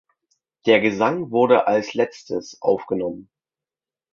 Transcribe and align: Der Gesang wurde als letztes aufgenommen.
Der 0.65 0.79
Gesang 0.81 1.29
wurde 1.29 1.67
als 1.67 1.93
letztes 1.93 2.59
aufgenommen. 2.59 3.29